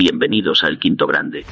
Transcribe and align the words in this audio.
Bienvenidos 0.00 0.62
al 0.62 0.78
Quinto 0.78 1.08
Grande. 1.08 1.44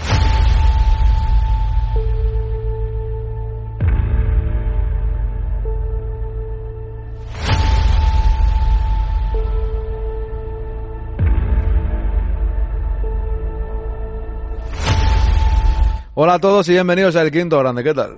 Hola 16.15 16.35
a 16.35 16.39
todos 16.39 16.69
y 16.69 16.73
bienvenidos 16.75 17.17
al 17.17 17.33
Quinto 17.33 17.59
Grande, 17.59 17.83
¿qué 17.83 17.95
tal? 17.95 18.17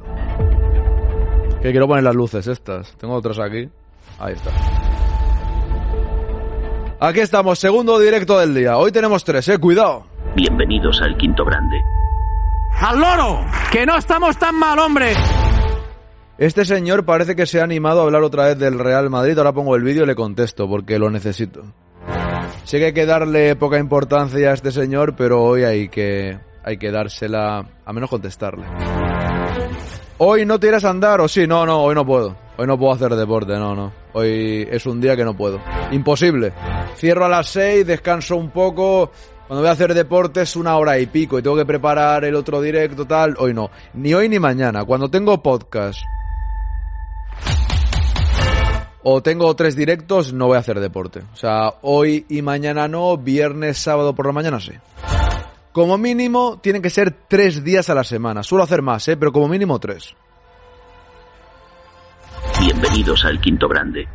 Que 1.63 1.71
quiero 1.71 1.87
poner 1.89 2.05
las 2.05 2.15
luces 2.15 2.47
estas. 2.47 2.95
Tengo 2.99 3.15
otras 3.15 3.39
aquí. 3.39 3.67
Ahí 4.19 4.35
está. 4.35 4.51
Aquí 7.01 7.21
estamos, 7.21 7.59
segundo 7.59 7.99
directo 7.99 8.39
del 8.39 8.55
día. 8.55 8.77
Hoy 8.77 8.93
tenemos 8.93 9.25
tres, 9.25 9.49
eh, 9.49 9.57
cuidado. 9.57 10.18
Bienvenidos 10.39 11.03
al 11.03 11.17
Quinto 11.17 11.45
Grande. 11.45 11.83
¡Al 12.79 13.01
loro! 13.01 13.41
¡Que 13.73 13.85
no 13.85 13.97
estamos 13.97 14.39
tan 14.39 14.57
mal, 14.57 14.79
hombre! 14.79 15.13
Este 16.39 16.65
señor 16.65 17.05
parece 17.05 17.35
que 17.35 17.45
se 17.45 17.61
ha 17.61 17.65
animado 17.65 18.01
a 18.01 18.05
hablar 18.05 18.23
otra 18.23 18.45
vez 18.45 18.57
del 18.57 18.79
Real 18.79 19.11
Madrid. 19.11 19.37
Ahora 19.37 19.53
pongo 19.53 19.75
el 19.75 19.83
vídeo 19.83 20.05
y 20.05 20.07
le 20.07 20.15
contesto 20.15 20.69
porque 20.69 21.01
lo 21.01 21.11
necesito. 21.11 21.65
Sé 22.63 22.79
que 22.79 22.85
hay 22.85 22.93
que 22.93 23.05
darle 23.05 23.57
poca 23.57 23.81
importancia 23.81 24.51
a 24.51 24.55
este 24.55 24.71
señor, 24.71 25.17
pero 25.17 25.43
hoy 25.43 25.65
hay 25.65 25.89
que, 25.89 26.39
hay 26.63 26.77
que 26.77 26.93
dársela, 26.93 27.67
a 27.85 27.93
menos 27.93 28.09
contestarle. 28.09 28.65
Hoy 30.19 30.47
no 30.47 30.61
te 30.61 30.69
irás 30.69 30.85
a 30.85 30.91
andar, 30.91 31.21
o 31.21 31.27
sí, 31.27 31.49
no, 31.49 31.67
no, 31.67 31.83
hoy 31.83 31.97
no 31.97 32.07
puedo. 32.07 32.37
Hoy 32.57 32.67
no 32.69 32.79
puedo 32.79 32.93
hacer 32.93 33.13
deporte, 33.17 33.55
no, 33.59 33.75
no. 33.75 33.93
Hoy 34.13 34.69
es 34.71 34.87
un 34.87 35.01
día 35.01 35.17
que 35.17 35.25
no 35.25 35.37
puedo. 35.37 35.61
Imposible. 35.91 36.53
Cierro 36.95 37.25
a 37.25 37.29
las 37.29 37.49
6, 37.49 37.85
descanso 37.85 38.37
un 38.37 38.51
poco. 38.51 39.11
Cuando 39.49 39.63
voy 39.63 39.71
a 39.71 39.73
hacer 39.73 39.95
deporte 39.95 40.43
es 40.43 40.57
una 40.57 40.77
hora 40.77 40.99
y 40.99 41.07
pico 41.07 41.39
y 41.39 41.43
tengo 41.43 41.57
que 41.57 41.65
preparar 41.65 42.23
el 42.27 42.35
otro 42.35 42.61
directo, 42.61 43.07
tal. 43.07 43.35
Hoy 43.39 43.55
no. 43.55 43.71
Ni 43.95 44.13
hoy 44.13 44.29
ni 44.29 44.39
mañana. 44.39 44.85
Cuando 44.85 45.09
tengo 45.09 45.43
podcast 45.43 46.03
o 49.03 49.23
tengo 49.23 49.57
tres 49.57 49.75
directos, 49.75 50.35
no 50.35 50.49
voy 50.49 50.57
a 50.57 50.61
hacer 50.61 50.79
deporte. 50.81 51.23
O 51.33 51.37
sea, 51.37 51.73
hoy 51.81 52.27
y 52.29 52.43
mañana 52.43 52.89
no, 52.89 53.17
viernes, 53.17 53.79
sábado 53.79 54.15
por 54.15 54.27
la 54.27 54.33
mañana 54.33 54.61
sí. 54.61 54.73
Como 55.73 55.97
mínimo, 55.97 56.59
tienen 56.61 56.83
que 56.83 56.91
ser 56.91 57.17
tres 57.27 57.65
días 57.65 57.89
a 57.89 57.95
la 57.95 58.05
semana. 58.05 58.43
Suelo 58.43 58.65
hacer 58.65 58.83
más, 58.83 59.09
¿eh? 59.09 59.17
pero 59.17 59.33
como 59.33 59.49
mínimo 59.49 59.79
tres. 59.79 60.15
Bienvenidos 62.61 63.25
al 63.25 63.41
Quinto 63.41 63.67
Grande. 63.67 64.07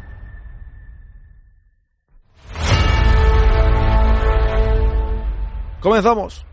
Comenzamos. 5.84 6.45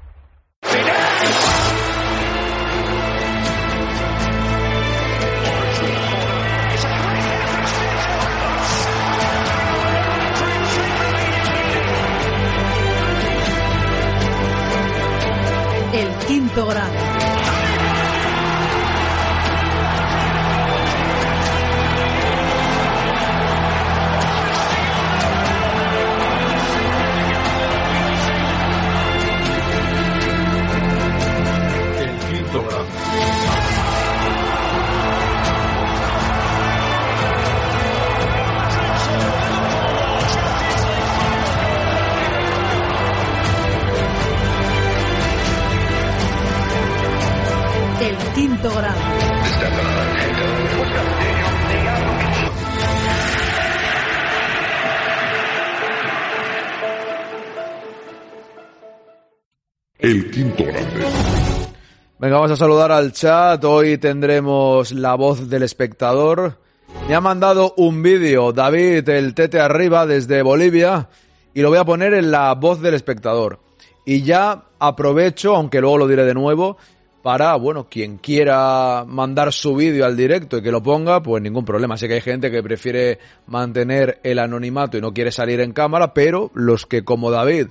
El 15.93 16.09
quinto 16.27 16.67
grado. 16.67 17.10
El 48.61 48.69
quinto 48.69 48.79
grado. 48.79 49.01
El 59.99 60.31
quinto 60.31 60.65
grande. 60.65 61.07
Venga, 62.19 62.37
vamos 62.37 62.51
a 62.51 62.57
saludar 62.57 62.93
al 62.93 63.13
chat. 63.13 63.65
Hoy 63.65 63.97
tendremos 63.97 64.93
la 64.93 65.15
voz 65.15 65.49
del 65.49 65.63
espectador. 65.63 66.59
Me 67.09 67.15
ha 67.15 67.21
mandado 67.23 67.73
un 67.79 68.03
vídeo 68.03 68.53
David, 68.53 69.09
el 69.09 69.33
tete 69.35 69.59
arriba, 69.59 70.05
desde 70.05 70.43
Bolivia, 70.43 71.09
y 71.55 71.63
lo 71.63 71.71
voy 71.71 71.79
a 71.79 71.85
poner 71.87 72.13
en 72.13 72.31
la 72.31 72.53
voz 72.57 72.83
del 72.83 72.93
espectador. 72.93 73.61
Y 74.05 74.23
ya 74.23 74.65
aprovecho, 74.79 75.57
aunque 75.57 75.81
luego 75.81 75.97
lo 75.97 76.09
diré 76.09 76.27
de 76.27 76.35
nuevo, 76.35 76.77
para, 77.23 77.55
bueno, 77.57 77.87
quien 77.89 78.17
quiera 78.17 79.05
mandar 79.07 79.53
su 79.53 79.75
vídeo 79.75 80.07
al 80.07 80.17
directo 80.17 80.59
y 80.59 80.63
que 80.63 80.73
lo 80.73 80.83
ponga, 80.83 81.23
pues 81.23 81.43
ningún 81.43 81.65
problema. 81.65 81.97
Sé 81.97 82.09
que 82.09 82.15
hay 82.15 82.21
gente 82.21 82.51
que 82.51 82.63
prefiere 82.63 83.19
mantener 83.47 84.21
el 84.23 84.39
anonimato 84.39 84.97
y 84.97 85.01
no 85.01 85.13
quiere 85.13 85.31
salir 85.31 85.61
en 85.61 85.73
cámara, 85.73 86.15
pero 86.15 86.51
los 86.55 86.87
que 86.87 87.05
como 87.05 87.31
David 87.31 87.69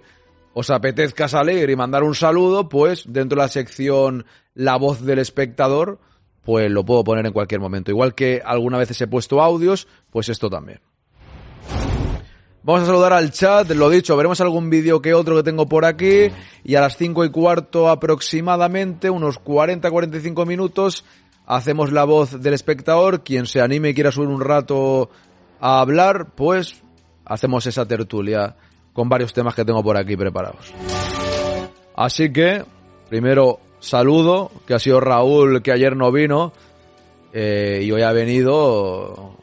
os 0.54 0.70
apetezca 0.70 1.28
salir 1.28 1.70
y 1.70 1.76
mandar 1.76 2.04
un 2.04 2.16
saludo, 2.16 2.70
pues 2.70 3.06
dentro 3.08 3.38
de 3.38 3.46
la 3.46 3.50
sección 3.50 4.26
La 4.54 4.78
voz 4.78 5.04
del 5.04 5.20
espectador, 5.20 6.00
pues 6.44 6.70
lo 6.70 6.86
puedo 6.86 7.04
poner 7.04 7.26
en 7.26 7.34
cualquier 7.34 7.62
momento. 7.62 7.92
Igual 7.92 8.14
que 8.14 8.42
alguna 8.44 8.78
vez 8.78 9.00
he 9.00 9.08
puesto 9.08 9.42
audios, 9.42 9.88
pues 10.12 10.30
esto 10.30 10.50
también. 10.50 10.80
Vamos 12.70 12.84
a 12.84 12.86
saludar 12.86 13.14
al 13.14 13.32
chat, 13.32 13.68
lo 13.72 13.90
dicho, 13.90 14.16
veremos 14.16 14.40
algún 14.42 14.70
vídeo 14.70 15.02
que 15.02 15.16
otro 15.16 15.36
que 15.36 15.42
tengo 15.42 15.66
por 15.66 15.86
aquí 15.86 16.28
y 16.64 16.76
a 16.76 16.82
las 16.82 16.98
5 16.98 17.26
y 17.26 17.32
cuarto 17.32 17.90
aproximadamente, 17.90 19.10
unos 19.10 19.44
40-45 19.44 20.46
minutos, 20.46 21.04
hacemos 21.48 21.92
la 21.92 22.04
voz 22.04 22.44
del 22.44 22.54
espectador. 22.54 23.24
Quien 23.24 23.48
se 23.48 23.60
anime 23.60 23.90
y 23.90 23.94
quiera 23.96 24.12
subir 24.12 24.30
un 24.30 24.40
rato 24.40 25.10
a 25.60 25.80
hablar, 25.80 26.28
pues 26.36 26.84
hacemos 27.26 27.66
esa 27.66 27.88
tertulia 27.88 28.56
con 28.94 29.10
varios 29.10 29.34
temas 29.34 29.56
que 29.56 29.66
tengo 29.66 29.82
por 29.82 29.98
aquí 29.98 30.16
preparados. 30.16 30.72
Así 31.96 32.32
que, 32.32 32.64
primero 33.10 33.62
saludo, 33.80 34.52
que 34.68 34.76
ha 34.76 34.80
sido 34.80 35.00
Raúl, 35.00 35.64
que 35.64 35.72
ayer 35.72 35.96
no 35.96 36.12
vino, 36.12 36.54
eh, 37.34 37.82
y 37.82 37.92
hoy 37.92 38.04
ha 38.04 38.12
venido 38.12 39.38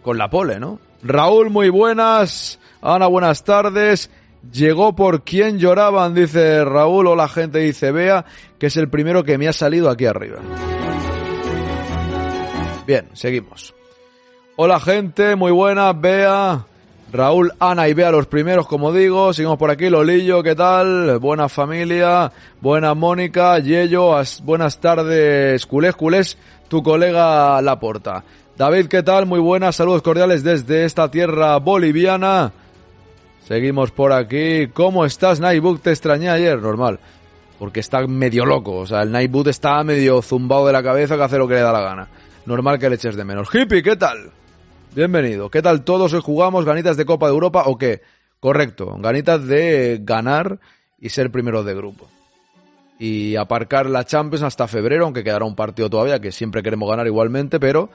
con 0.00 0.16
la 0.16 0.30
pole, 0.30 0.58
¿no? 0.58 0.78
Raúl, 1.02 1.50
muy 1.50 1.68
buenas. 1.68 2.58
Ana, 2.82 3.06
buenas 3.06 3.44
tardes. 3.44 4.10
Llegó 4.52 4.94
por 4.96 5.22
quien 5.22 5.58
lloraban, 5.58 6.14
dice 6.14 6.64
Raúl, 6.64 7.06
o 7.08 7.16
la 7.16 7.28
gente 7.28 7.58
dice 7.58 7.92
Bea, 7.92 8.24
que 8.58 8.66
es 8.66 8.76
el 8.76 8.88
primero 8.88 9.22
que 9.22 9.36
me 9.38 9.48
ha 9.48 9.52
salido 9.52 9.90
aquí 9.90 10.06
arriba. 10.06 10.38
Bien, 12.86 13.08
seguimos. 13.12 13.74
Hola 14.56 14.80
gente, 14.80 15.36
muy 15.36 15.52
buenas, 15.52 15.98
Bea. 16.00 16.64
Raúl, 17.12 17.52
Ana 17.58 17.88
y 17.88 17.94
Bea 17.94 18.10
los 18.12 18.26
primeros, 18.26 18.66
como 18.66 18.92
digo. 18.92 19.32
Seguimos 19.32 19.58
por 19.58 19.70
aquí, 19.70 19.90
Lolillo, 19.90 20.42
¿qué 20.42 20.54
tal? 20.54 21.18
Buena 21.18 21.48
familia. 21.48 22.30
Buena 22.60 22.94
Mónica, 22.94 23.58
Yello, 23.58 24.16
as- 24.16 24.42
buenas 24.44 24.78
tardes, 24.80 25.66
culés, 25.66 25.94
culés, 25.96 26.38
tu 26.68 26.82
colega 26.82 27.60
Laporta. 27.62 28.22
David, 28.60 28.88
¿qué 28.88 29.02
tal? 29.02 29.24
Muy 29.24 29.40
buenas, 29.40 29.76
saludos 29.76 30.02
cordiales 30.02 30.44
desde 30.44 30.84
esta 30.84 31.10
tierra 31.10 31.56
boliviana. 31.56 32.52
Seguimos 33.48 33.90
por 33.90 34.12
aquí. 34.12 34.66
¿Cómo 34.74 35.06
estás, 35.06 35.40
Nightbook? 35.40 35.80
Te 35.80 35.88
extrañé 35.88 36.28
ayer, 36.28 36.60
normal. 36.60 37.00
Porque 37.58 37.80
está 37.80 38.06
medio 38.06 38.44
loco. 38.44 38.76
O 38.76 38.86
sea, 38.86 39.00
el 39.00 39.12
Nightboot 39.12 39.46
está 39.46 39.82
medio 39.82 40.20
zumbado 40.20 40.66
de 40.66 40.74
la 40.74 40.82
cabeza 40.82 41.16
que 41.16 41.22
hace 41.22 41.38
lo 41.38 41.48
que 41.48 41.54
le 41.54 41.62
da 41.62 41.72
la 41.72 41.80
gana. 41.80 42.08
Normal 42.44 42.78
que 42.78 42.90
le 42.90 42.96
eches 42.96 43.16
de 43.16 43.24
menos. 43.24 43.48
Hippie, 43.50 43.82
¿qué 43.82 43.96
tal? 43.96 44.30
Bienvenido. 44.94 45.48
¿Qué 45.48 45.62
tal 45.62 45.82
todos? 45.82 46.12
Hoy 46.12 46.20
jugamos 46.22 46.66
ganitas 46.66 46.98
de 46.98 47.06
Copa 47.06 47.28
de 47.28 47.32
Europa 47.32 47.62
o 47.64 47.78
qué? 47.78 48.02
Correcto. 48.40 48.94
Ganitas 48.98 49.46
de 49.46 50.00
ganar 50.02 50.58
y 51.00 51.08
ser 51.08 51.30
primero 51.30 51.64
de 51.64 51.74
grupo. 51.74 52.08
Y 52.98 53.36
aparcar 53.36 53.86
la 53.86 54.04
Champions 54.04 54.42
hasta 54.42 54.68
febrero, 54.68 55.06
aunque 55.06 55.24
quedará 55.24 55.46
un 55.46 55.56
partido 55.56 55.88
todavía 55.88 56.20
que 56.20 56.30
siempre 56.30 56.62
queremos 56.62 56.90
ganar 56.90 57.06
igualmente, 57.06 57.58
pero 57.58 57.88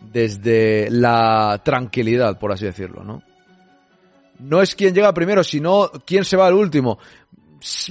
desde 0.00 0.88
la 0.90 1.60
tranquilidad, 1.64 2.38
por 2.38 2.52
así 2.52 2.64
decirlo, 2.64 3.04
¿no? 3.04 3.22
No 4.38 4.62
es 4.62 4.74
quien 4.74 4.94
llega 4.94 5.12
primero, 5.12 5.42
sino 5.42 5.90
quién 6.06 6.24
se 6.24 6.36
va 6.36 6.46
al 6.46 6.54
último. 6.54 6.98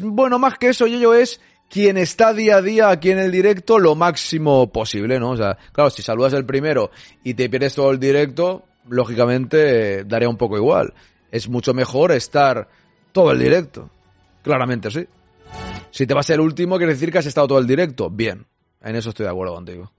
Bueno, 0.01 0.39
más 0.39 0.57
que 0.57 0.69
eso, 0.69 0.88
yo 0.88 1.13
es 1.13 1.42
quien 1.69 1.98
está 1.98 2.33
día 2.33 2.57
a 2.57 2.62
día 2.62 2.89
aquí 2.89 3.12
en 3.12 3.19
el 3.19 3.31
directo 3.31 3.80
lo 3.80 3.95
máximo 3.95 4.71
posible, 4.71 5.19
¿no? 5.19 5.31
O 5.31 5.38
sea, 5.38 5.57
claro, 5.74 5.89
si 5.89 6.01
saludas 6.01 6.33
el 6.33 6.45
primero 6.45 6.92
y 7.24 7.33
te 7.33 7.50
pierdes 7.50 7.75
todo 7.75 7.92
el 7.92 8.00
directo, 8.00 8.63
lógicamente 8.88 10.00
eh, 10.00 10.04
daría 10.06 10.30
un 10.30 10.38
poco 10.38 10.57
igual. 10.57 10.94
Es 11.31 11.50
mucho 11.50 11.74
mejor 11.74 12.13
estar 12.13 12.69
todo 13.12 13.31
el 13.31 13.39
directo. 13.39 13.89
Claramente 14.42 14.89
sí. 14.89 15.06
Si 15.92 16.07
te 16.07 16.13
vas 16.13 16.30
el 16.30 16.39
último, 16.39 16.77
quiere 16.77 16.94
decir 16.94 17.12
que 17.12 17.18
has 17.18 17.25
estado 17.25 17.48
todo 17.48 17.59
el 17.59 17.68
directo. 17.68 18.09
Bien, 18.09 18.45
en 18.81 18.95
eso 18.95 19.09
estoy 19.09 19.25
de 19.25 19.31
acuerdo 19.31 19.56
contigo. 19.56 19.92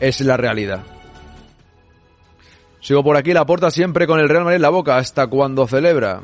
Es 0.00 0.20
la 0.20 0.36
realidad. 0.36 0.82
Sigo 2.80 3.02
por 3.02 3.16
aquí, 3.16 3.32
la 3.32 3.46
porta 3.46 3.70
siempre 3.70 4.06
con 4.06 4.20
el 4.20 4.28
Real 4.28 4.44
Madrid 4.44 4.56
en 4.56 4.62
la 4.62 4.68
boca, 4.68 4.96
hasta 4.96 5.26
cuando 5.26 5.66
celebra. 5.66 6.20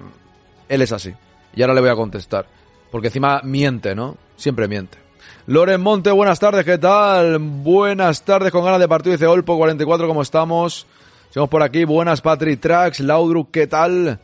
Él 0.69 0.83
es 0.83 0.93
así. 0.93 1.13
Y 1.55 1.63
ahora 1.63 1.75
le 1.75 1.81
voy 1.81 1.91
a 1.91 1.97
contestar. 1.97 2.47
Porque 2.91 3.09
encima 3.09 3.41
miente, 3.43 3.95
¿no? 3.95 4.17
Siempre 4.37 4.69
miente. 4.69 4.99
Loren 5.47 5.81
Monte, 5.81 6.13
buenas 6.13 6.39
tardes, 6.39 6.65
¿qué 6.65 6.79
tal? 6.79 7.39
Buenas 7.39 8.23
tardes, 8.23 8.53
con 8.53 8.65
ganas 8.65 8.79
de 8.79 8.87
partido, 8.87 9.13
dice 9.13 9.27
Olpo 9.27 9.57
44, 9.57 10.07
¿cómo 10.07 10.23
estamos? 10.23 10.87
Seguimos 11.31 11.49
por 11.49 11.65
aquí, 11.65 11.85
buenas 11.85 12.21
Patrick 12.21 12.61
Trax, 12.61 13.01
Laudrup, 13.01 13.51
¿qué 13.51 13.67
tal? 13.67 14.21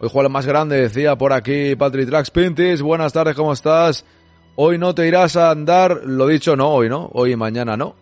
Hoy 0.00 0.08
juega 0.12 0.26
el 0.26 0.32
más 0.32 0.44
grande, 0.44 0.76
decía 0.78 1.16
por 1.16 1.32
aquí 1.32 1.76
Patrick 1.76 2.08
Trax, 2.08 2.30
Pintis, 2.30 2.82
buenas 2.82 3.12
tardes, 3.12 3.34
¿cómo 3.36 3.54
estás? 3.54 4.04
Hoy 4.56 4.76
no 4.76 4.94
te 4.94 5.08
irás 5.08 5.36
a 5.36 5.50
andar, 5.50 6.02
lo 6.04 6.26
dicho, 6.26 6.56
no, 6.56 6.68
hoy 6.68 6.90
no, 6.90 7.08
hoy 7.14 7.32
y 7.32 7.36
mañana 7.36 7.76
no. 7.78 7.94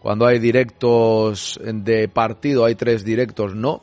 Cuando 0.00 0.26
hay 0.26 0.38
directos 0.38 1.60
de 1.62 2.08
partido, 2.08 2.64
hay 2.64 2.74
tres 2.74 3.04
directos, 3.04 3.54
no. 3.54 3.82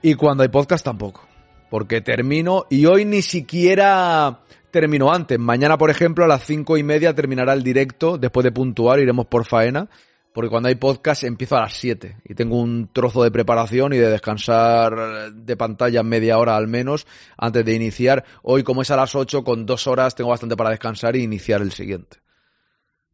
Y 0.00 0.14
cuando 0.14 0.42
hay 0.42 0.48
podcast 0.48 0.84
tampoco. 0.84 1.26
Porque 1.70 2.00
termino 2.00 2.64
y 2.70 2.86
hoy 2.86 3.04
ni 3.04 3.20
siquiera 3.20 4.40
termino 4.70 5.12
antes. 5.12 5.38
Mañana, 5.38 5.76
por 5.76 5.90
ejemplo, 5.90 6.24
a 6.24 6.28
las 6.28 6.44
cinco 6.44 6.78
y 6.78 6.82
media 6.82 7.14
terminará 7.14 7.52
el 7.52 7.62
directo. 7.62 8.16
Después 8.16 8.44
de 8.44 8.52
puntuar, 8.52 9.00
iremos 9.00 9.26
por 9.26 9.44
faena. 9.44 9.88
Porque 10.32 10.50
cuando 10.50 10.68
hay 10.68 10.76
podcast 10.76 11.24
empiezo 11.24 11.56
a 11.56 11.62
las 11.62 11.72
7 11.72 12.18
y 12.24 12.34
tengo 12.34 12.60
un 12.60 12.90
trozo 12.92 13.24
de 13.24 13.30
preparación 13.30 13.92
y 13.92 13.96
de 13.96 14.08
descansar 14.08 15.32
de 15.32 15.56
pantalla 15.56 16.02
media 16.04 16.38
hora 16.38 16.56
al 16.56 16.68
menos 16.68 17.08
antes 17.36 17.64
de 17.64 17.74
iniciar. 17.74 18.24
Hoy, 18.42 18.62
como 18.62 18.82
es 18.82 18.90
a 18.92 18.96
las 18.96 19.16
8, 19.16 19.42
con 19.42 19.66
dos 19.66 19.88
horas 19.88 20.14
tengo 20.14 20.30
bastante 20.30 20.54
para 20.54 20.70
descansar 20.70 21.16
e 21.16 21.20
iniciar 21.20 21.60
el 21.60 21.72
siguiente. 21.72 22.18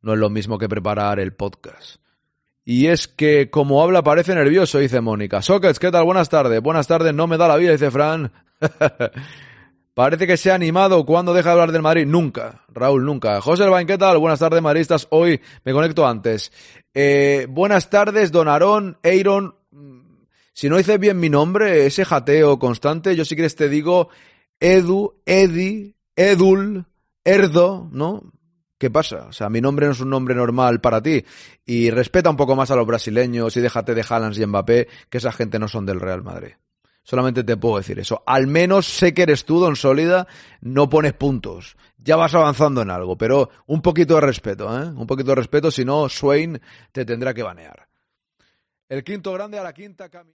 No 0.04 0.12
es 0.12 0.18
lo 0.18 0.28
mismo 0.28 0.58
que 0.58 0.68
preparar 0.68 1.18
el 1.18 1.32
podcast. 1.32 1.96
Y 2.62 2.88
es 2.88 3.08
que 3.08 3.48
como 3.48 3.82
habla 3.82 4.02
parece 4.02 4.34
nervioso, 4.34 4.78
dice 4.78 5.00
Mónica. 5.00 5.40
Sockets, 5.40 5.78
¿qué 5.78 5.90
tal? 5.90 6.04
Buenas 6.04 6.28
tardes. 6.28 6.60
Buenas 6.60 6.86
tardes, 6.86 7.14
no 7.14 7.26
me 7.26 7.38
da 7.38 7.48
la 7.48 7.56
vida, 7.56 7.72
dice 7.72 7.90
Fran. 7.90 8.30
Parece 9.94 10.26
que 10.26 10.36
se 10.36 10.50
ha 10.50 10.56
animado 10.56 11.06
cuando 11.06 11.32
deja 11.32 11.50
de 11.50 11.52
hablar 11.52 11.72
del 11.72 11.80
Madrid. 11.80 12.04
Nunca, 12.04 12.64
Raúl, 12.68 13.06
nunca. 13.06 13.40
José 13.40 13.64
Elbain, 13.64 13.86
¿qué 13.86 13.96
tal? 13.96 14.18
Buenas 14.18 14.40
tardes, 14.40 14.60
madridistas. 14.60 15.06
Hoy 15.10 15.40
me 15.64 15.72
conecto 15.72 16.06
antes. 16.06 16.52
Eh, 16.92 17.46
buenas 17.48 17.88
tardes, 17.88 18.30
Don 18.30 18.48
Aarón, 18.48 18.98
Eiron. 19.04 19.54
Si 20.52 20.68
no 20.68 20.76
dices 20.76 20.98
bien 21.00 21.18
mi 21.18 21.30
nombre, 21.30 21.86
ese 21.86 22.04
jateo 22.04 22.58
constante, 22.58 23.16
yo 23.16 23.24
si 23.24 23.36
quieres 23.36 23.56
te 23.56 23.70
digo 23.70 24.08
Edu, 24.60 25.22
Edi, 25.24 25.96
Edul, 26.14 26.84
Erdo, 27.24 27.88
¿no? 27.90 28.34
¿Qué 28.78 28.90
pasa? 28.90 29.26
O 29.28 29.32
sea, 29.32 29.48
mi 29.48 29.60
nombre 29.60 29.86
no 29.86 29.92
es 29.92 30.00
un 30.00 30.10
nombre 30.10 30.34
normal 30.34 30.80
para 30.80 31.00
ti. 31.00 31.24
Y 31.64 31.90
respeta 31.90 32.30
un 32.30 32.36
poco 32.36 32.56
más 32.56 32.70
a 32.70 32.76
los 32.76 32.86
brasileños 32.86 33.56
y 33.56 33.60
déjate 33.60 33.94
de 33.94 34.04
Haaland 34.08 34.36
y 34.36 34.46
Mbappé, 34.46 34.88
que 35.08 35.18
esa 35.18 35.32
gente 35.32 35.58
no 35.58 35.68
son 35.68 35.86
del 35.86 36.00
Real 36.00 36.22
Madrid. 36.22 36.52
Solamente 37.04 37.44
te 37.44 37.56
puedo 37.56 37.76
decir 37.76 37.98
eso. 37.98 38.22
Al 38.26 38.46
menos 38.46 38.86
sé 38.86 39.12
que 39.12 39.22
eres 39.22 39.44
tú, 39.44 39.60
don 39.60 39.76
Sólida, 39.76 40.26
no 40.62 40.88
pones 40.88 41.12
puntos. 41.12 41.76
Ya 41.98 42.16
vas 42.16 42.34
avanzando 42.34 42.80
en 42.82 42.90
algo, 42.90 43.16
pero 43.16 43.50
un 43.66 43.82
poquito 43.82 44.14
de 44.14 44.22
respeto, 44.22 44.74
¿eh? 44.74 44.86
Un 44.88 45.06
poquito 45.06 45.30
de 45.30 45.36
respeto, 45.36 45.70
si 45.70 45.84
no, 45.84 46.08
Swain 46.08 46.60
te 46.92 47.04
tendrá 47.04 47.34
que 47.34 47.42
banear. 47.42 47.88
El 48.88 49.04
quinto 49.04 49.32
grande 49.32 49.58
a 49.58 49.62
la 49.62 49.72
quinta 49.72 50.08
camina. 50.08 50.36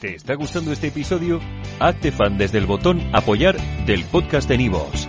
¿Te 0.00 0.14
está 0.14 0.34
gustando 0.34 0.72
este 0.72 0.88
episodio? 0.88 1.40
Hazte 1.80 2.12
fan 2.12 2.38
desde 2.38 2.58
el 2.58 2.66
botón 2.66 3.00
Apoyar 3.14 3.56
del 3.86 4.04
podcast 4.04 4.48
de 4.48 4.58
Nivos. 4.58 5.08